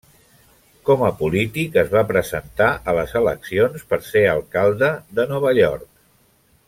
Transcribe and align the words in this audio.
Com 0.87 1.01
a 1.07 1.09
polític, 1.19 1.77
es 1.81 1.91
va 1.95 2.03
presentar 2.11 2.69
a 2.93 2.95
les 3.01 3.13
eleccions 3.21 3.85
per 3.93 4.01
ser 4.09 4.25
alcalde 4.33 4.91
de 5.21 5.29
Nova 5.35 5.55
York. 5.61 5.87